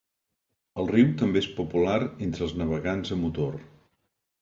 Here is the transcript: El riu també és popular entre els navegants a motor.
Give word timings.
El 0.83 0.89
riu 0.91 1.11
també 1.19 1.39
és 1.45 1.51
popular 1.59 1.99
entre 2.07 2.47
els 2.49 2.59
navegants 2.65 3.17
a 3.19 3.23
motor. 3.25 3.65